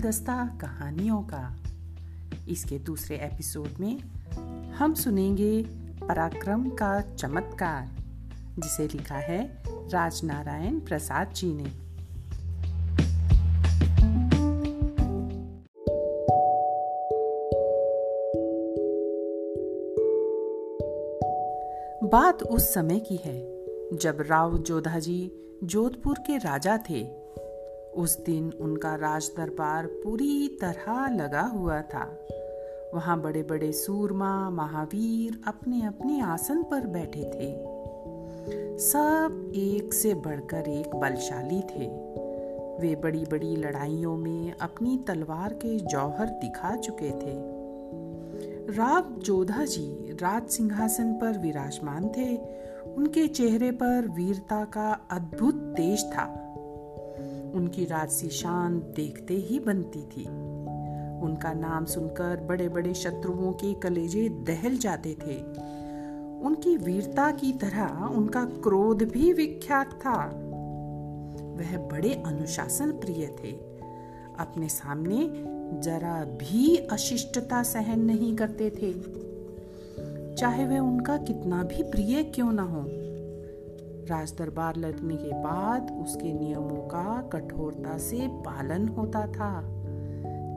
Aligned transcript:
गुलदस्ता, 0.00 0.58
कहानियों 0.60 1.22
का। 1.22 1.56
इसके 2.48 2.78
दूसरे 2.78 3.16
एपिसोड 3.16 3.68
में 3.80 3.98
हम 4.70 4.94
सुनेंगे 4.94 5.62
पराक्रम 6.06 6.68
का 6.68 7.00
चमत्कार, 7.00 7.88
जिसे 8.58 8.88
लिखा 8.88 9.14
है 9.14 9.62
राजनारायण 9.68 10.80
प्रसाद 10.80 11.32
जी 11.32 11.52
ने। 11.52 11.64
बात 22.08 22.42
उस 22.42 22.74
समय 22.74 23.00
की 23.00 23.16
है, 23.16 23.38
जब 23.96 24.20
राव 24.20 24.58
जोधाजी 24.58 25.32
जोधपुर 25.64 26.18
के 26.18 26.36
राजा 26.36 26.78
थे। 26.90 27.19
उस 27.96 28.24
दिन 28.24 28.52
उनका 28.60 28.94
राज 28.94 29.30
दरबार 29.36 29.86
पूरी 29.86 30.48
तरह 30.48 31.08
लगा 31.08 31.40
हुआ 31.40 31.82
था। 31.82 32.18
वहाँ 32.94 33.20
बड़े 33.20 33.42
बड़े 33.42 33.72
सूरमा, 33.72 34.50
महावीर 34.50 35.40
अपने 35.46 35.86
अपने 35.86 36.20
आसन 36.20 36.62
पर 36.62 36.86
बैठे 36.86 37.22
थे। 37.22 37.80
सब 38.78 39.52
एक 39.54 39.94
से 39.94 40.14
बढ़कर 40.14 40.68
एक 40.68 40.96
बलशाली 40.96 41.60
थे। 41.60 42.10
वे 42.80 42.96
बड़ी 42.96 43.24
बड़ी 43.24 43.56
लड़ाइयों 43.56 44.16
में 44.16 44.52
अपनी 44.52 45.04
तलवार 45.06 45.52
के 45.52 45.78
जौहर 45.78 46.26
दिखा 46.26 46.76
चुके 46.76 47.10
थे। 47.10 47.60
राव 48.76 49.18
जोधा 49.18 49.64
जी 49.64 50.18
राज 50.22 50.48
सिंहासन 50.48 51.12
पर 51.12 51.38
विराजमान 51.38 52.08
थे। 52.08 52.36
उनके 52.94 53.26
चेहरे 53.28 53.70
पर 53.70 54.08
वीरता 54.08 54.64
का 54.64 55.00
अद्भुत 55.10 55.54
तेज 55.54 56.04
था। 56.04 56.49
उनकी 57.54 57.84
राजसी 57.84 58.28
शान 58.28 58.78
देखते 58.78 59.34
ही 59.34 59.58
बनती 59.58 60.02
थी। 60.02 60.24
उनका 61.22 61.52
नाम 61.52 61.84
सुनकर 61.84 62.40
बड़े 62.40 62.68
बड़े 62.68 62.94
शत्रुओं 62.94 63.52
के 63.52 63.74
कलेजे 63.74 64.28
दहल 64.28 64.76
जाते 64.76 65.16
थे। 65.26 65.36
उनकी 66.40 66.76
वीरता 66.76 67.30
की 67.30 67.52
तरह 67.52 67.86
उनका 68.04 68.44
क्रोध 68.44 69.02
भी 69.02 69.32
विख्यात 69.32 69.90
था। 69.92 70.26
वह 71.56 71.88
बड़े 71.88 72.22
अनुशासन 72.26 72.92
प्रिय 72.92 73.26
थे। 73.26 73.50
अपने 74.38 74.68
सामने 74.68 75.30
जरा 75.80 76.24
भी 76.24 76.76
अशिष्टता 76.76 77.62
सहन 77.62 78.00
नहीं 78.00 78.36
करते 78.36 78.70
थे। 78.70 79.20
चाहे 80.34 80.66
वह 80.66 80.78
उनका 80.78 81.16
कितना 81.16 81.62
भी 81.62 81.82
प्रिय 81.82 82.22
क्यों 82.22 82.52
ना 82.52 82.62
हो। 82.62 82.99
राज 84.10 84.32
दरबार 84.38 84.76
लगने 84.76 85.16
के 85.16 85.32
बाद 85.32 85.90
उसके 86.02 86.32
नियमों 86.32 86.88
का 86.88 87.30
कठोरता 87.32 87.98
से 87.98 88.28
पालन 88.28 88.88
होता 88.88 89.26
था। 89.26 89.62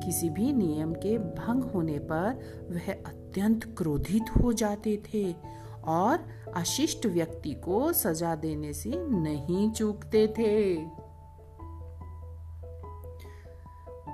किसी 0.06 0.30
भी 0.30 0.54
नियम 0.54 0.94
के 0.94 1.18
भंग 1.18 1.64
होने 1.64 2.00
पर 2.00 2.40
वह 2.72 2.92
अत्यंत 2.94 3.64
क्रोधित 3.78 4.26
हो 4.44 4.54
जाते 4.54 5.02
थे 5.14 5.36
और 5.84 6.20
अशिष्ट 6.56 7.06
व्यक्ति 7.06 7.54
को 7.54 7.94
सजा 7.94 8.36
देने 8.36 8.74
से 8.74 8.90
नहीं 9.10 9.72
चूकते 9.72 10.28
थे। 10.28 10.76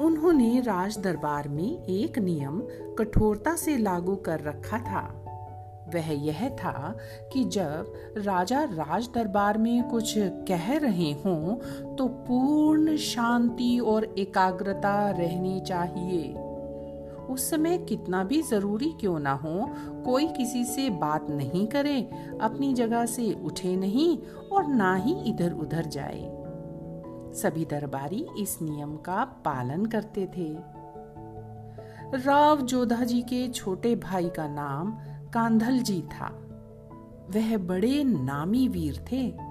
उन्होंने 0.04 0.60
राज 0.60 0.98
दरबार 0.98 1.50
में 1.50 1.86
एक 1.86 2.20
नियम 2.20 2.62
कठोरता 3.00 3.56
से 3.56 3.78
लागू 3.78 4.16
कर 4.16 4.40
रखा 4.40 4.78
था। 4.78 5.19
वह 5.94 6.12
यह 6.26 6.48
था 6.50 6.96
कि 7.34 7.44
जब 7.44 7.94
राजा 8.18 8.64
राज 8.64 9.10
दरबार 9.16 9.58
में 9.58 9.90
कुछ 9.90 10.14
कह 10.48 10.78
रहे 10.78 11.12
हों 11.26 11.56
तो 11.96 12.08
पूर्ण 12.28 12.96
शांति 12.98 13.78
और 13.80 14.04
एकाग्रता 14.20 15.10
रहनी 15.10 15.60
चाहिए। 15.60 16.34
उस 17.30 17.50
समय 17.50 17.78
कितना 17.78 18.24
भी 18.24 18.42
ज़रूरी 18.42 18.92
क्यों 19.00 19.20
ना 19.20 19.34
हो, 19.34 19.70
कोई 20.06 20.28
किसी 20.28 20.64
से 20.66 20.90
बात 20.90 21.30
नहीं 21.30 21.68
करे, 21.68 22.02
अपनी 22.42 22.74
जगह 22.74 23.06
से 23.06 23.32
उठे 23.44 23.76
नहीं 23.76 24.18
और 24.52 24.68
ना 24.68 24.96
ही 24.96 25.14
इधर 25.30 25.54
उधर 25.54 25.86
जाए। 25.86 26.28
सभी 27.34 27.66
दरबारी 27.66 28.26
इस 28.40 28.58
नियम 28.62 28.96
का 28.98 29.24
पालन 29.46 29.86
करते 29.86 30.26
थे। 30.38 30.50
राव 32.16 32.62
जोधा 32.62 33.04
जी 33.04 33.22
के 33.22 33.48
छोटे 33.48 33.96
भाई 33.96 34.30
का 34.30 34.48
नाम 34.48 34.92
कांधल 35.34 35.80
जी 35.80 36.02
था। 36.02 36.28
वह 37.36 37.58
बड़े 37.58 38.04
नामी 38.04 38.68
वीर 38.68 39.06
थे। 39.12 39.50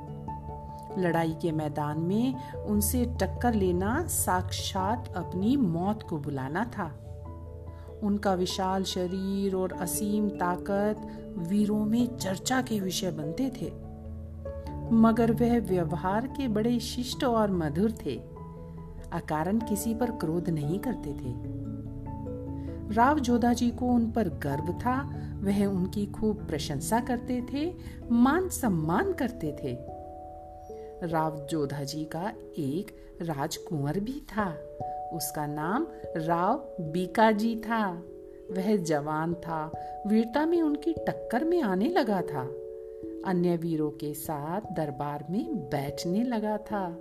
लड़ाई 0.98 1.36
के 1.42 1.52
मैदान 1.52 2.00
में 2.00 2.52
उनसे 2.54 3.04
टक्कर 3.04 3.54
लेना 3.54 4.06
साक्षात 4.06 5.12
अपनी 5.16 5.56
मौत 5.56 6.02
को 6.02 6.18
बुलाना 6.18 6.64
था। 6.64 7.04
उनका 8.02 8.34
विशाल 8.34 8.82
शरीर 8.82 9.54
और 9.54 9.72
असीम 9.72 10.28
ताकत 10.28 10.96
वीरों 11.38 11.84
में 11.84 12.16
चर्चा 12.16 12.62
के 12.62 12.80
विषय 12.80 13.10
बनते 13.10 13.52
थे। 13.60 13.72
मगर 14.94 15.32
वह 15.32 15.60
व्यवहार 15.60 16.26
के 16.26 16.48
बड़े 16.48 16.80
शिष्ट 16.80 17.24
और 17.24 17.50
मधुर 17.50 17.92
थे। 17.92 18.16
अकारण 19.12 19.58
किसी 19.58 19.94
पर 19.94 20.10
क्रोध 20.10 20.50
नहीं 20.50 20.78
करते 20.78 21.10
थे। 21.10 21.58
राव 22.94 23.18
जोधा 23.18 23.52
जी 23.52 23.70
को 23.70 23.86
उन 23.86 24.10
पर 24.10 24.28
गर्व 24.28 24.72
था 24.72 25.24
वह 25.40 25.66
उनकी 25.66 26.06
खूब 26.06 26.46
प्रशंसा 26.46 27.00
करते 27.00 27.42
थे, 27.52 27.74
मान 28.10 28.48
सम्मान 28.48 29.12
करते 29.12 29.56
थे। 29.62 29.76
राव 31.06 31.46
जोधा 31.46 31.82
जी 31.84 32.04
का 32.04 32.32
एक 32.58 32.96
राजकुंवर 33.22 34.00
भी 34.00 34.20
था। 34.20 34.50
उसका 35.12 35.46
नाम 35.46 35.86
राव 36.16 36.56
बीका 36.80 37.30
जी 37.30 37.56
था। 37.56 38.02
वह 38.50 38.76
जवान 38.76 39.34
था, 39.34 39.72
वीरता 40.06 40.46
में 40.46 40.62
उनकी 40.62 40.92
टक्कर 40.92 41.44
में 41.44 41.62
आने 41.62 41.88
लगा 41.88 42.22
था। 42.22 42.42
अन्य 43.24 43.56
वीरों 43.56 43.90
के 43.90 44.14
साथ 44.14 44.60
दरबार 44.60 45.26
में 45.30 45.56
बैठने 45.56 46.24
लगा 46.24 46.58
था। 46.58 47.00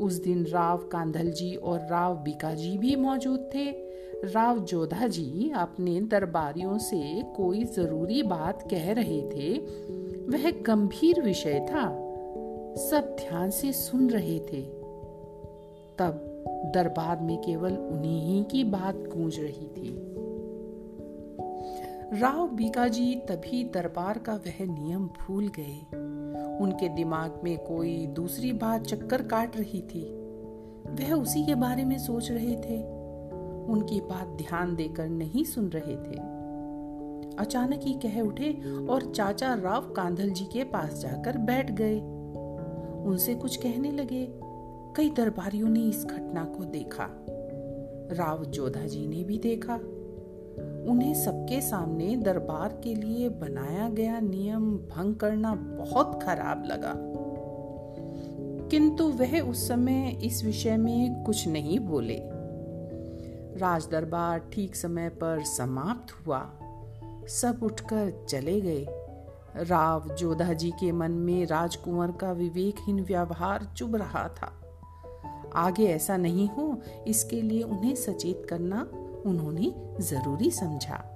उस 0.00 0.22
दिन 0.22 0.46
राव 0.46 0.78
कांधल 0.78 1.30
जी 1.30 1.54
और 1.54 1.80
राव 1.90 2.16
बीका 2.16 2.54
जी 2.54 2.78
भी 2.78 2.96
मौजूद 2.96 3.50
थे। 3.54 3.85
राव 4.32 4.58
जोधा 4.58 5.06
जी 5.06 5.52
अपने 5.56 6.00
दरबारियों 6.00 6.78
से 6.78 7.22
कोई 7.36 7.64
ज़रूरी 7.64 8.22
बात 8.22 8.70
कह 8.70 8.92
रहे 8.92 9.22
थे, 9.22 9.58
वह 10.26 10.50
गंभीर 10.50 11.22
विषय 11.22 11.66
था। 11.70 12.06
सब 12.76 13.16
ध्यान 13.20 13.50
से 13.50 13.72
सुन 13.72 14.10
रहे 14.10 14.38
थे। 14.38 14.62
तब 15.98 16.32
दरबार 16.74 17.20
में 17.20 17.38
केवल 17.38 17.72
उन्हीं 17.72 18.44
की 18.44 18.64
बात 18.64 18.94
गूंज 18.94 19.40
रही 19.40 19.66
थी। 19.66 20.16
राव 22.20 22.48
बीकाजी 22.48 23.14
तभी 23.14 23.64
दरबार 23.64 24.18
का 24.18 24.34
वह 24.34 24.66
नियम 24.66 25.06
भूल 25.06 25.48
गए। 25.48 25.80
उनके 26.60 26.88
दिमाग 26.88 27.40
में 27.44 27.58
कोई 27.58 28.06
दूसरी 28.06 28.52
बात 28.52 28.82
चक्कर 28.82 29.22
काट 29.22 29.56
रही 29.56 29.82
थी। 29.82 30.04
वह 30.90 31.12
उसी 31.14 31.46
के 31.46 31.54
बारे 31.54 31.84
में 31.84 31.98
सोच 31.98 32.30
रहे 32.30 32.56
थे। 32.56 32.95
उनकी 33.68 34.00
बात 34.00 34.26
ध्यान 34.26 34.76
देकर 34.76 35.08
नहीं 35.08 35.44
सुन 35.44 35.68
रहे 35.68 35.96
थे। 35.96 36.36
अचानक 37.38 37.80
ही 37.82 37.94
कह 37.94 38.20
उठे 38.20 38.52
और 38.86 39.12
चाचा 39.12 39.54
राव 39.54 39.80
कांधल 39.80 40.30
जी 40.30 40.44
के 40.44 40.64
पास 40.64 40.94
जाकर 40.94 41.38
बैठ 41.38 41.72
गए। 41.72 42.00
उनसे 43.04 43.34
कुछ 43.34 43.56
कहने 43.56 43.90
लगे। 43.90 44.28
कई 44.96 45.10
दरबारियों 45.10 45.68
ने 45.68 45.80
इस 45.80 46.04
घटना 46.04 46.44
को 46.44 46.64
देखा। 46.64 47.08
राव 48.12 48.44
जोधा 48.44 48.80
जी 48.80 49.06
ने 49.06 49.24
भी 49.24 49.38
देखा। 49.38 49.74
उन्हें 50.90 51.14
सबके 51.14 51.60
सामने 51.60 52.16
दरबार 52.16 52.80
के 52.84 52.94
लिए 52.94 53.28
बनाया 53.28 53.88
गया 53.88 54.20
नियम 54.20 54.76
भंग 54.76 55.14
करना 55.14 55.54
बहुत 55.54 56.20
खराब 56.22 56.64
लगा। 56.66 56.94
किंतु 58.68 59.04
वह 59.04 59.40
उस 59.40 59.68
समय 59.68 60.20
इस 60.24 60.44
विषय 60.44 60.76
में 60.76 61.24
कुछ 61.24 61.48
नहीं 61.48 61.78
बोले। 61.78 62.35
राज 63.56 63.88
दरबार 63.90 64.38
ठीक 64.38 64.76
समय 64.76 65.08
पर 65.08 65.44
समाप्त 65.44 66.26
हुआ। 66.26 66.50
सब 67.28 67.60
उठकर 67.62 68.26
चले 68.28 68.60
गए। 68.60 68.86
राव 69.56 70.14
जोधा 70.14 70.52
जी 70.52 70.70
के 70.70 70.92
मन 70.92 71.10
में 71.10 71.46
राजकुंवर 71.46 72.12
का 72.12 72.32
विवेकहीन 72.32 73.00
व्यवहार 73.04 73.64
चुभ 73.76 73.96
रहा 73.96 74.28
था। 74.28 74.52
आगे 75.54 75.86
ऐसा 75.86 76.16
नहीं 76.16 76.48
हो, 76.48 76.80
इसके 77.06 77.42
लिए 77.42 77.62
उन्हें 77.62 77.94
सचेत 77.94 78.46
करना 78.50 78.88
उन्होंने 79.26 79.74
ज़रूरी 80.00 80.50
समझा। 80.50 81.12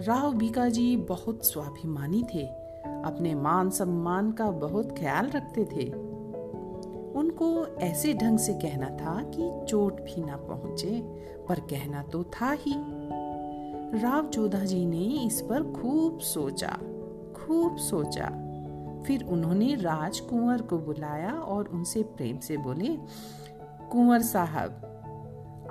राव 0.00 0.32
बीका 0.32 0.68
जी 0.68 0.96
बहुत 0.96 1.46
स्वाभिमानी 1.46 2.22
थे। 2.34 2.46
अपने 3.04 3.34
मान 3.34 3.70
सम्मान 3.70 4.32
का 4.32 4.50
बहुत 4.50 4.98
ख्याल 4.98 5.30
रखते 5.30 5.64
थे। 5.64 6.09
उनको 7.16 7.66
ऐसे 7.66 8.14
ढंग 8.14 8.38
से 8.38 8.52
कहना 8.52 8.90
था 8.90 9.22
कि 9.22 9.66
चोट 9.68 10.00
भी 10.00 10.22
ना 10.22 10.36
पहुँचे, 10.36 11.00
पर 11.48 11.60
कहना 11.60 12.02
तो 12.02 12.24
था 12.24 12.52
ही। 12.52 12.74
राव 14.02 14.26
जोधा 14.26 14.58
जी 14.58 14.86
ने 14.86 15.26
इस 15.26 15.40
पर 15.40 15.62
खूब 15.72 16.18
सोचा 16.18 16.78
खूब 17.36 17.76
सोचा। 17.76 18.26
फिर 19.06 19.24
उन्होंने 19.24 19.74
राजकुंवर 19.74 20.62
को 20.62 20.78
बुलाया 20.78 21.32
और 21.32 21.68
उनसे 21.68 22.02
प्रेम 22.02 22.38
से 22.38 22.56
बोले, 22.56 22.98
कुंवर 23.90 24.22
साहब, 24.22 24.86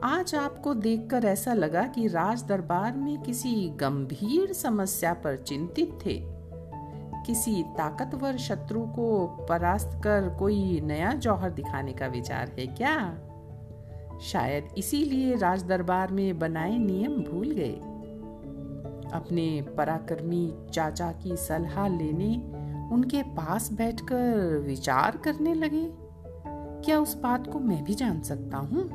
आज 0.03 0.36
आपको 0.36 0.74
देखकर 0.74 1.25
ऐसा 1.25 1.53
लगा 1.53 1.83
कि 1.88 2.07
राज 2.07 2.44
दरबार 2.44 2.95
में 2.97 3.21
किसी 3.21 3.69
गंभीर 3.69 4.53
समस्या 4.53 5.13
पर 5.13 5.38
चिंतित 5.38 6.00
थे। 6.06 6.38
किसी 7.30 7.64
ताकतवर 7.64 8.38
शत्रु 8.38 8.81
को 8.81 9.28
परास्त 9.50 10.02
कर 10.04 10.36
कोई 10.40 10.81
नया 10.81 11.14
जौहर 11.14 11.50
दिखाने 11.50 11.94
का 11.94 12.08
विचार 12.08 12.52
है 12.60 12.68
क्या? 12.68 13.20
शायद 14.22 14.68
इसीलिए 14.78 15.36
राज 15.36 15.64
दरबार 15.64 16.12
में 16.12 16.40
बनाए 16.40 16.78
नियम 16.78 17.12
भूल 17.12 17.52
गए। 17.52 17.74
अपने 19.14 19.62
पराक्रमी 19.78 20.54
चाचा 20.74 21.12
की 21.12 21.36
सलाह 21.36 21.88
लेने 21.88 22.52
उनके 22.92 23.24
पास 23.24 23.74
बैठकर 23.74 24.58
विचार 24.58 25.18
करने 25.18 25.54
लगे। 25.54 25.94
क्या 26.86 27.00
उस 27.00 27.22
बात 27.22 27.48
को 27.48 27.60
मैं 27.60 27.84
भी 27.84 27.94
जान 27.94 28.22
सकता 28.22 28.58
हूँ? 28.58 28.90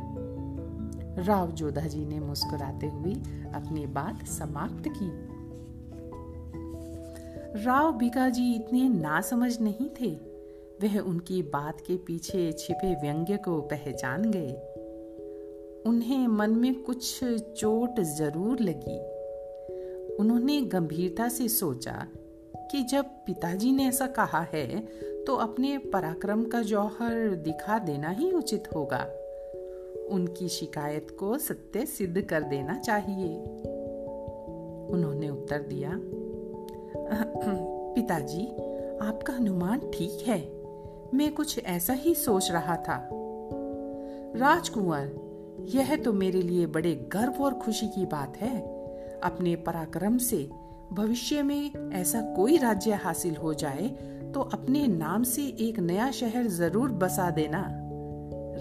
राव 1.24 1.50
जोधा 1.50 1.80
जी 1.80 2.06
ने 2.06 2.20
मुस्कुराते 2.20 2.86
हुए 2.86 3.14
अपनी 3.54 3.86
बात 3.86 4.26
समाप्त 4.26 4.82
की। 4.88 5.33
राव 7.56 7.92
बिकाजी 7.92 8.54
इतने 8.54 8.88
नासमझ 8.88 9.60
नहीं 9.60 9.88
थे। 10.00 10.10
वह 10.82 10.98
उनकी 10.98 11.42
बात 11.42 11.80
के 11.80 11.96
पीछे 11.96 12.52
छिपे 12.52 12.94
व्यंग्य 12.94 13.36
को 13.36 13.60
पहचान 13.60 14.24
गए। 14.30 14.52
उन्हें 15.86 16.26
मन 16.28 16.50
में 16.50 16.82
कुछ 16.82 17.24
चोट 17.24 18.00
ज़रूर 18.00 18.60
लगी। 18.60 18.98
उन्होंने 20.16 20.60
गंभीरता 20.60 21.28
से 21.28 21.48
सोचा 21.48 22.06
कि 22.70 22.82
जब 22.82 23.04
पिताजी 23.26 23.72
ने 23.72 23.86
ऐसा 23.88 24.06
कहा 24.06 24.42
है 24.52 24.80
तो 25.24 25.34
अपने 25.36 25.78
पराक्रम 25.78 26.44
का 26.44 26.62
जौहर 26.62 27.34
दिखा 27.34 27.78
देना 27.78 28.08
ही 28.08 28.32
उचित 28.32 28.68
होगा। 28.74 29.04
उनकी 30.10 30.48
शिकायत 30.48 31.16
को 31.18 31.38
सत्य 31.38 31.86
सिद्ध 31.86 32.20
कर 32.20 32.42
देना 32.42 32.78
चाहिए। 32.78 33.34
उन्होंने 34.92 35.28
उत्तर 35.28 35.58
दिया 35.58 36.00
पिताजी, 37.06 38.44
आपका 39.02 39.32
अनुमान 39.32 39.80
ठीक 39.94 40.24
है। 40.26 40.38
मैं 41.14 41.32
कुछ 41.34 41.58
ऐसा 41.58 41.92
ही 41.92 42.14
सोच 42.14 42.50
रहा 42.50 42.76
था। 42.76 42.96
राजकुमार 44.36 45.10
यह 45.68 45.94
तो 45.96 46.12
मेरे 46.12 46.42
लिए 46.42 46.66
बड़े 46.66 46.94
गर्व 47.12 47.42
और 47.42 47.54
खुशी 47.54 47.86
की 47.86 48.06
बात 48.06 48.36
है। 48.36 48.58
अपने 49.20 49.54
पराक्रम 49.56 50.18
से 50.18 50.48
भविष्य 50.92 51.42
में 51.42 51.90
ऐसा 51.92 52.20
कोई 52.36 52.56
राज्य 52.56 52.94
हासिल 52.94 53.36
हो 53.36 53.54
जाए 53.54 53.88
तो 54.34 54.40
अपने 54.40 54.86
नाम 54.86 55.22
से 55.22 55.42
एक 55.60 55.78
नया 55.78 56.10
शहर 56.10 56.46
ज़रूर 56.46 56.92
बसा 56.92 57.30
देना। 57.30 57.64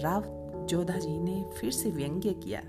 राव 0.02 0.24
जोधा 0.68 0.98
जी 0.98 1.18
ने 1.18 1.44
फिर 1.58 1.70
से 1.70 1.90
व्यंग्य 1.90 2.30
किया। 2.44 2.60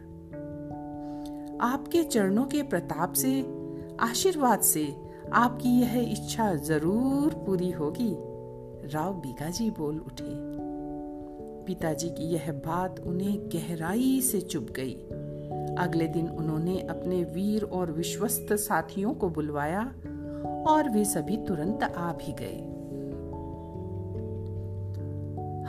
आपके 1.61 2.03
चरणों 2.03 2.45
के 2.45 2.61
प्रताप 2.63 3.13
से, 3.13 3.41
आशीर्वाद 3.99 4.61
से 4.61 4.85
आपकी 5.35 5.69
यह 5.69 6.11
इच्छा 6.11 6.53
ज़रूर 6.55 7.33
पूरी 7.45 7.71
होगी। 7.71 8.13
राव 8.93 9.13
बीगाजी 9.13 9.69
बोल 9.69 9.97
उठे। 9.99 10.33
पिताजी 11.65 12.09
की 12.09 12.23
यह 12.23 12.51
बात 12.51 12.99
उन्हें 12.99 13.49
गहराई 13.49 14.21
से 14.21 14.41
चुप 14.41 14.67
गई। 14.75 14.93
अगले 15.75 16.07
दिन 16.07 16.29
उन्होंने 16.29 16.79
अपने 16.79 17.23
वीर 17.23 17.63
और 17.63 17.91
विश्वस्त 17.91 18.53
साथियों 18.53 19.13
को 19.13 19.29
बुलवाया 19.29 19.81
और 20.67 20.89
वे 20.89 21.05
सभी 21.05 21.37
तुरंत 21.37 21.83
आ 21.83 22.13
भी 22.13 22.33
गए। 22.33 22.57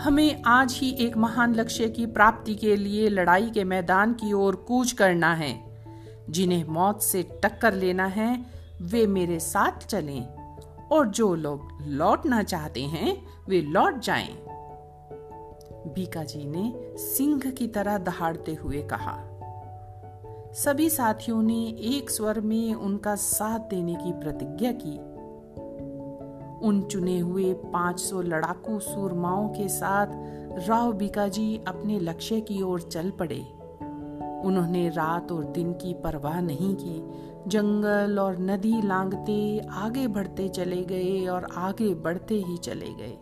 हमें 0.03 0.43
आज 0.47 0.73
ही 0.73 0.91
एक 0.91 1.17
महान 1.17 1.55
लक्ष्य 1.55 1.89
की 1.89 2.07
प्राप्ति 2.07 2.55
के 2.55 2.77
लिए 2.77 3.09
लड़ाई 3.09 3.51
के 3.51 3.65
मैदान 3.65 4.13
की 4.13 4.33
ओर 4.33 4.57
कूच 4.57 4.93
करना 4.93 5.35
है, 5.35 5.55
जिन्हें 6.31 6.65
मौत 6.65 7.03
से 7.03 7.23
टक्कर 7.43 7.75
लेना 7.75 8.07
है 8.07 8.56
वे 8.83 9.07
मेरे 9.07 9.39
साथ 9.41 9.87
चलें 9.87 10.27
और 10.93 11.09
जो 11.09 11.35
लोग 11.35 11.69
लौटना 11.83 12.43
चाहते 12.43 12.83
हैं, 12.83 13.27
वे 13.49 13.61
लौट 13.61 13.99
जाएँ। 13.99 14.29
बीका 15.95 16.25
जी 16.25 16.45
ने 16.45 16.73
सिंह 16.99 17.51
की 17.51 17.67
तरह 17.67 17.99
दहाड़ते 17.99 18.55
हुए 18.55 18.83
कहा, 18.83 19.17
सभी 20.53 20.91
साथियों 20.91 21.43
ने 21.43 21.67
एक 21.69 22.11
स्वर 22.11 22.41
में 22.41 22.75
उनका 22.75 23.15
साथ 23.15 23.59
देने 23.59 23.95
की 23.95 24.13
प्रतिज्ञा 24.13 24.73
की 24.73 24.99
उन 26.67 26.83
चुने 26.83 27.19
हुए 27.19 27.55
500 27.55 28.23
लड़ाकू 28.23 28.79
सूरमाओं 28.79 29.49
के 29.49 29.69
साथ 29.69 30.07
राव 30.69 30.93
बीकाजी 30.93 31.61
अपने 31.69 31.99
लक्ष्य 32.01 32.41
की 32.41 32.63
ओर 32.63 32.81
चल 32.81 33.11
पड़े 33.11 33.41
उन्होंने 34.45 34.89
रात 34.89 35.33
और 35.33 35.45
दिन 35.45 35.73
की 35.73 35.95
परवाह 35.95 36.41
नहीं 36.41 36.75
की 36.75 37.01
जंगल 37.49 38.19
और 38.19 38.39
नदी 38.39 38.83
लांगते, 38.83 39.59
आगे 39.71 40.07
बढ़ते 40.07 40.49
चले 40.49 40.83
गए 40.85 41.27
और 41.27 41.45
आगे 41.57 41.95
बढ़ते 41.95 42.35
ही 42.35 42.57
चले 42.57 42.89
गए। 42.89 43.19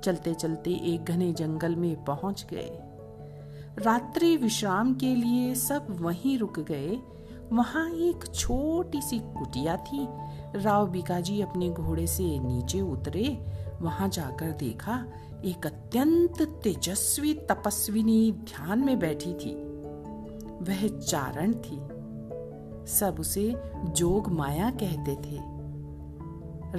चलते 0.00 0.34
चलते 0.34 0.70
एक 0.70 1.04
घने 1.04 1.32
जंगल 1.32 1.76
में 1.76 2.04
पहुँच 2.04 2.46
गए। 2.50 2.70
रात्रि 3.78 4.36
विश्राम 4.36 4.94
के 4.94 5.14
लिए 5.14 5.54
सब 5.54 5.86
वहीं 5.90 6.38
रुक 6.38 6.60
गए। 6.60 6.98
वहाँ 7.52 7.90
एक 7.90 8.34
छोटी 8.34 9.00
सी 9.02 9.18
कुटिया 9.18 9.76
थी। 9.76 10.08
राव 10.58 10.90
बिकाजी 10.90 11.40
अपने 11.40 11.70
घोड़े 11.70 12.06
से 12.06 12.38
नीचे 12.38 12.80
उतरे। 12.80 13.46
वहाँ 13.80 14.08
जाकर 14.08 14.50
देखा, 14.50 15.04
एक 15.44 15.66
अत्यंत 15.66 16.42
तेजस्वी 16.42 17.34
तपस्विनी 17.34 18.32
ध्यान 18.32 18.78
में 18.84 18.98
बैठी 18.98 19.34
थी। 19.34 19.54
वह 20.62 20.98
चारण 20.98 21.52
थी। 21.52 21.97
सब 22.88 23.16
उसे 23.20 23.54
जोग 23.84 24.28
माया 24.28 24.70
कहते 24.70 25.14
थे। 25.14 25.58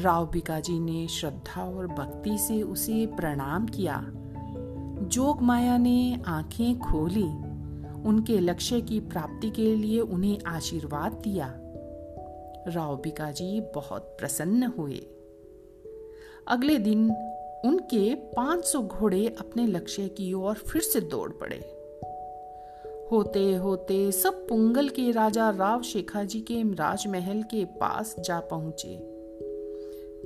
राव 0.01 0.29
बिकाजी 0.29 0.79
ने 0.79 1.07
श्रद्धा 1.07 1.63
और 1.63 1.87
भक्ति 1.87 2.37
से 2.37 2.61
उसे 2.61 3.05
प्रणाम 3.05 3.65
किया। 3.65 4.05
जोग 5.01 5.41
माया 5.41 5.77
ने 5.77 6.21
आँखें 6.25 6.79
खोली। 6.79 7.49
उनके 8.01 8.39
लक्ष्य 8.39 8.81
की 8.81 8.99
प्राप्ति 8.99 9.49
के 9.49 9.75
लिए 9.75 9.99
उन्हें 9.99 10.39
आशीर्वाद 10.47 11.11
दिया। 11.11 11.53
राव 12.67 12.95
बिकाजी 12.95 13.61
बहुत 13.61 14.01
प्रसन्न 14.01 14.63
हुए। 14.63 15.07
अगले 16.47 16.77
दिन 16.77 17.11
उनके 17.65 18.15
500 18.15 18.81
घोड़े 18.81 19.35
अपने 19.39 19.67
लक्ष्य 19.67 20.07
की 20.07 20.33
ओर 20.33 20.53
फिर 20.53 20.81
से 20.81 21.01
दौड़ 21.01 21.31
पड़े। 21.31 21.78
होते 23.11 23.55
होते 23.55 24.11
सब 24.11 24.47
पुंगल 24.47 24.89
के 24.89 25.11
राजा 25.11 25.49
राव 25.49 25.81
शेखाजी 25.81 26.41
के 26.41 26.61
राजमहल 26.75 27.43
के 27.43 27.65
पास 27.65 28.15
जा 28.19 28.39
पहुँचे। 28.39 28.99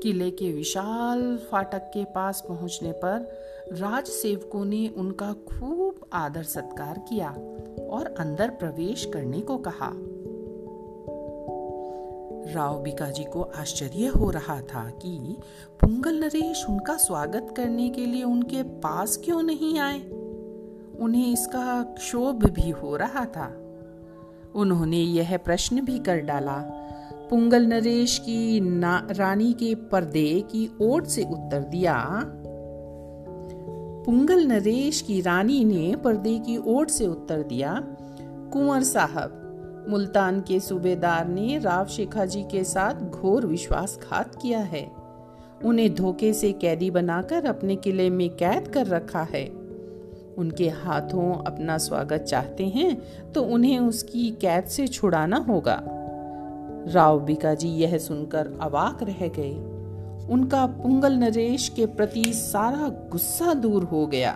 किले 0.04 0.32
के 0.32 0.52
विशाल 0.52 1.38
फाटक 1.38 1.78
के 1.78 2.04
पास 2.04 2.44
पहुँचने 2.50 2.92
पर 2.92 3.40
राज 3.72 4.06
सेवकों 4.06 4.66
ने 4.66 4.88
उनका 4.88 5.34
खूब 5.34 5.96
आदर 6.14 6.44
सत्कार 6.44 7.06
किया 7.10 7.30
और 7.90 8.16
अंदर 8.20 8.50
प्रवेश 8.50 9.06
करने 9.06 9.42
को 9.42 9.58
कहा। 9.58 9.92
राव 12.54 12.82
बिकाजी 12.84 13.24
को 13.24 13.42
आश्चर्य 13.42 14.08
हो 14.08 14.30
रहा 14.30 14.62
था 14.62 14.90
कि 14.90 15.38
पुंगल 15.82 16.20
नरेश 16.20 16.66
उनका 16.70 16.98
स्वागत 16.98 17.54
करने 17.58 17.90
के 17.90 18.06
लिए 18.06 18.24
उनके 18.24 18.64
पास 18.64 19.18
क्यों 19.18 19.44
नहीं 19.44 19.80
आए? 19.80 20.23
उन्हें 21.04 21.32
इसका 21.34 21.82
क्षोभ 21.84 22.46
भी 22.46 22.70
हो 22.70 22.96
रहा 22.96 23.26
था। 23.26 23.52
उन्होंने 24.56 24.98
यह 24.98 25.38
प्रश्न 25.38 25.82
भी 25.82 26.00
कर 26.00 26.20
डाला, 26.20 26.58
पुंगल 27.30 27.66
नरेश 27.66 28.18
की 28.20 28.60
रानी 29.12 29.54
के 29.54 29.76
पर्दे 29.76 30.44
की 30.52 30.70
ओट 30.82 31.06
से 31.06 31.24
उत्तर 31.24 31.60
दिया, 31.60 31.96
पुंगल 34.06 34.46
नरेश 34.48 35.02
की 35.02 35.22
रानी 35.22 35.64
ने 35.66 35.96
पर्दे 35.96 36.38
की 36.40 36.58
ओट 36.58 36.90
से 36.90 37.08
उत्तर 37.08 37.42
दिया, 37.44 37.74
कुंवर 38.54 38.84
साहब, 38.84 39.40
मुल्तान 39.90 40.40
के 40.42 40.60
सूबेदार 40.60 41.28
ने 41.28 41.58
राव 41.58 41.86
शेखा 41.86 42.26
जी 42.26 42.44
के 42.44 42.64
साथ 42.64 43.02
घोर 43.10 43.46
विश्वासघात 43.46 44.36
किया 44.42 44.60
है। 44.60 44.92
उन्हें 45.66 45.94
धोखे 45.96 46.34
से 46.34 46.52
कैदी 46.52 46.92
बनाकर 46.92 47.46
अपने 47.46 47.76
किले 47.76 48.10
में 48.10 48.30
कैद 48.30 48.68
कर 48.68 48.86
रखा 48.86 49.22
है। 49.24 49.46
उनके 50.38 50.70
हाथों 50.70 51.34
अपना 51.46 51.78
स्वागत 51.78 52.22
चाहते 52.22 52.68
हैं 52.68 52.96
तो 53.32 53.44
उन्हें 53.46 53.80
उसकी 53.80 54.30
कैद 54.42 54.66
से 54.66 54.88
छुड़ाना 54.88 55.38
होगा। 55.40 55.80
राव 56.88 57.20
बिकाजी 57.20 57.70
यह 57.70 57.98
सुनकर 57.98 58.58
अवाक 58.62 59.04
रह 59.04 59.28
गए। 59.30 59.54
उनका 60.28 60.66
पुंगल 60.66 61.14
नरेश 61.14 61.68
के 61.70 61.86
प्रति 61.86 62.24
सारा 62.34 62.88
गुस्सा 63.12 63.54
दूर 63.54 63.84
हो 63.84 64.06
गया। 64.08 64.34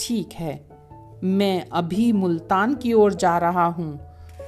ठीक 0.00 0.32
है, 0.32 0.60
मैं 1.24 1.66
अभी 1.72 2.10
मुल्तान 2.12 2.74
की 2.74 2.92
ओर 2.92 3.14
जा 3.14 3.36
रहा 3.38 3.66
हूँ। 3.66 3.98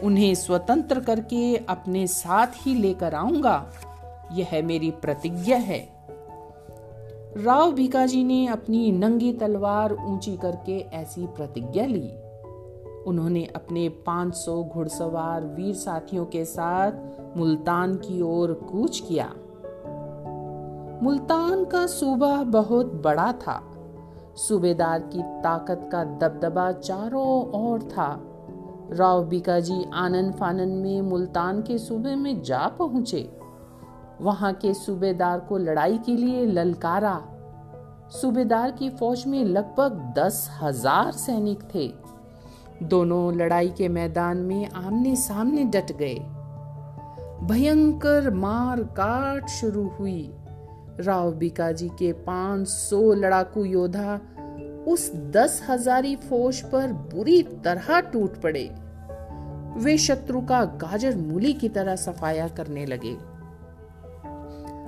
उन्हें 0.03 0.35
स्वतंत्र 0.35 1.01
करके 1.01 1.57
अपने 1.69 2.07
साथ 2.07 2.47
ही 2.57 2.75
लेकर 2.75 3.15
आऊँगा। 3.15 3.65
यह 4.33 4.61
मेरी 4.63 4.91
प्रतिज्ञा 4.91 5.57
है। 5.57 5.81
राव 7.37 7.73
बीकाजी 7.73 8.25
ने 8.25 8.47
अपनी 8.47 8.93
नंगी 8.93 9.33
तलवार 9.33 9.93
ऊँची 9.93 10.37
करके 10.37 10.79
ऐसी 10.79 11.27
प्रतिज्ञा 11.27 11.87
ली। 11.87 12.13
उन्होंने 13.07 13.45
अपने 13.45 13.89
500 13.89 14.65
घुड़सवार 14.65 15.45
वीर 15.45 15.75
साथियों 15.75 16.27
के 16.27 16.45
साथ 16.45 16.93
मुल्तान 17.37 17.95
की 17.95 18.23
ओर 18.23 18.53
कूच 18.53 19.03
किया। 19.09 19.35
मुल्तान 21.03 21.65
का 21.65 21.87
सूबा 21.87 22.43
बहुत 22.43 22.95
बड़ा 22.95 23.33
था। 23.33 23.73
सूबेदार 24.37 25.01
की 25.01 25.23
ताकत 25.23 25.89
का 25.93 26.05
दबदबा 26.05 26.73
चारों 26.73 27.63
ओर 27.65 27.83
था। 27.83 28.21
राव 28.93 29.25
बीकाजी 29.25 29.85
आनंद 29.95 30.35
फानन 30.35 30.69
में 30.69 31.03
मुल्तान 31.03 31.63
के 31.63 31.79
सूबे 31.79 32.15
में 32.15 32.43
जा 32.43 32.69
पहुँचे। 32.69 33.40
वहाँ 34.21 34.53
के 34.53 34.73
सूबेदार 34.75 35.41
को 35.41 35.59
लड़ाई 35.59 35.99
के 35.99 36.17
लिए 36.17 36.45
ललकारा। 36.47 37.21
सूबेदार 38.13 38.71
की 38.71 38.91
फौज 38.91 39.25
में 39.27 39.45
लगभग 39.45 40.15
दस 40.19 40.49
हज़ार 40.61 41.13
सैनिक 41.13 41.63
थे। 41.75 41.93
दोनों 42.83 43.37
लड़ाई 43.37 43.69
के 43.69 43.89
मैदान 43.89 44.37
में 44.37 44.69
आमने 44.69 45.15
सामने 45.17 45.65
डट 45.65 45.93
गए। 45.93 46.15
भयंकर 47.47 48.31
मार 48.31 48.83
काट 48.99 49.49
शुरू 49.49 49.87
हुई। 49.89 50.33
राव 51.01 51.33
बीकाजी 51.33 51.89
के 51.89 52.13
पाँच 52.13 52.69
सौ 52.69 53.01
लड़ाकू 53.15 53.65
योद्धा 53.65 54.21
उस 54.89 55.11
दस 55.15 55.61
हजारी 55.69 56.15
फौज 56.17 56.61
पर 56.61 56.93
बुरी 57.15 57.43
तरह 57.43 58.01
टूट 58.01 58.41
पड़े। 58.43 58.69
वे 59.77 59.97
शत्रु 59.99 60.41
का 60.41 60.65
गाजर 60.65 61.17
मूली 61.17 61.53
की 61.53 61.69
तरह 61.69 61.97
सफाया 61.97 62.49
करने 62.49 62.87
लगे। 62.87 63.17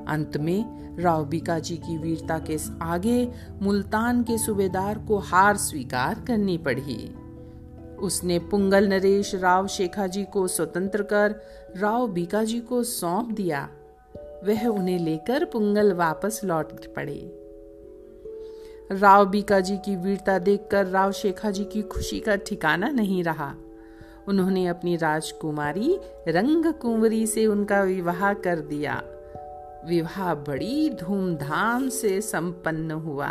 अंत 0.08 0.36
में 0.36 0.82
राव 0.98 1.24
बीकाजी 1.24 1.76
की 1.76 1.98
वीरता 1.98 2.38
के 2.38 2.58
आगे 2.82 3.32
मुल्तान 3.62 4.22
के 4.22 4.38
सूबेदार 4.38 4.98
को 4.98 5.18
हार 5.18 5.56
स्वीकार 5.56 6.24
करनी 6.26 6.58
पड़ी। 6.58 7.14
उसने 7.98 8.38
पुंगल 8.38 8.88
नरेश 8.88 9.34
राव 9.34 9.66
शेखाजी 9.66 10.24
को 10.24 10.48
स्वतंत्र 10.48 11.02
कर 11.02 11.34
राव 11.76 12.08
बीकाजी 12.08 12.60
को 12.60 12.82
सौंप 12.82 13.32
दिया। 13.32 13.68
वह 14.44 14.66
उन्हें 14.66 14.98
लेकर 14.98 15.44
पुंगल 15.44 15.92
वापस 15.92 16.40
लौट 16.44 16.94
पड़े। 16.94 17.38
राव 18.92 19.26
बीकाजी 19.26 19.76
की 19.76 19.96
वीरता 19.96 20.38
देखकर 20.38 20.86
राव 20.86 21.12
शेखाजी 21.12 21.64
की 21.64 21.82
खुशी 21.82 22.20
का 22.20 22.36
ठिकाना 22.36 22.88
नहीं 22.88 23.24
रहा। 23.24 23.54
उन्होंने 24.28 24.66
अपनी 24.66 24.96
राजकुमारी 24.96 25.98
रंग 26.28 26.74
कुंवरी 26.74 27.26
से 27.26 27.46
उनका 27.46 27.82
विवाह 27.82 28.32
कर 28.32 28.60
दिया। 28.60 29.02
विवाह 29.88 30.34
बड़ी 30.34 30.90
धूमधाम 30.90 31.88
से 31.88 32.20
संपन्न 32.20 32.90
हुआ। 32.90 33.28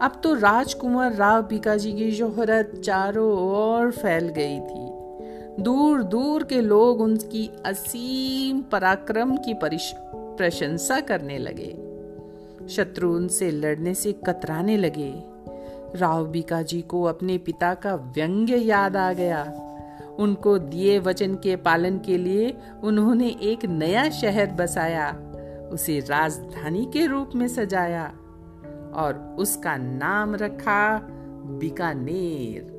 अब 0.00 0.20
तो 0.22 0.34
राजकुमार 0.34 1.14
राव 1.14 1.42
बीकाजी 1.42 1.92
की 1.92 2.12
शोहरत 2.12 2.82
चारों 2.84 3.38
ओर 3.38 3.90
फैल 3.90 4.28
गई 4.28 4.60
थी। 4.60 4.88
दूर 5.62 6.02
दूर 6.02 6.42
के 6.44 6.60
लोग 6.60 7.00
उनकी 7.00 7.50
असीम 7.66 8.60
पराक्रम 8.60 9.36
की 9.36 9.54
प्रशंसा 9.64 11.00
करने 11.00 11.38
लगे। 11.38 11.88
शत्रु 12.68 13.16
उनसे 13.16 13.50
लड़ने 13.50 13.94
से 13.94 14.12
कतराने 14.12 14.76
लगे। 14.76 15.22
राव 15.96 16.26
बीकाजी 16.26 16.82
को 16.82 17.02
अपने 17.02 17.38
पिता 17.38 17.74
का 17.74 17.94
व्यंग्य 17.94 18.56
याद 18.56 18.96
आ 18.96 19.12
गया। 19.12 19.64
उनको 20.18 20.58
दिए 20.58 20.98
वचन 20.98 21.34
के 21.34 21.56
पालन 21.56 21.98
के 21.98 22.18
लिए 22.18 22.56
उन्होंने 22.84 23.28
एक 23.28 23.64
नया 23.64 24.10
शहर 24.10 24.46
बसाया, 24.46 25.16
उसे 25.72 26.00
राजधानी 26.00 26.90
के 26.92 27.06
रूप 27.06 27.30
में 27.34 27.48
सजाया 27.48 28.06
और 28.94 29.36
उसका 29.38 29.76
नाम 29.76 30.34
रखा 30.34 30.98
बीकानेर। 31.60 32.78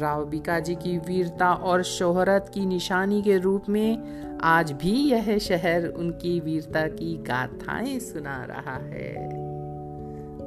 राव 0.00 0.24
बीकाजी 0.24 0.74
की 0.74 0.98
वीरता 0.98 1.52
और 1.52 1.82
शोहरत 1.82 2.50
की 2.54 2.66
निशानी 2.66 3.22
के 3.22 3.38
रूप 3.38 3.68
में 3.68 4.22
आज 4.42 4.72
भी 4.72 4.92
यह 4.92 5.38
शहर 5.38 5.86
उनकी 5.86 6.40
वीरता 6.40 6.86
की 6.86 7.16
गाथाएँ 7.16 7.98
सुना 7.98 8.44
रहा 8.44 8.76
है। 8.76 9.28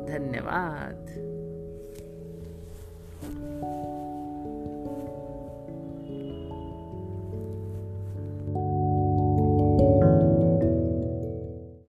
धन्यवाद। 0.06 1.25